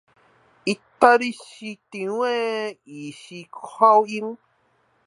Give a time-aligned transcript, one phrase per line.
[0.65, 4.39] 義大利市長義式的口音